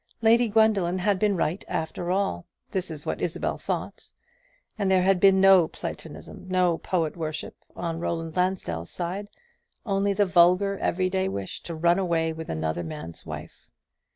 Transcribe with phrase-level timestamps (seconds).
[0.23, 4.09] Lady Gwendoline had been right, after all, this is what Isabel thought,
[4.75, 9.29] and there had been no platonism, no poet worship on Roland Lansdell's side;
[9.85, 13.67] only the vulgar every day wish to run away with another man's wife.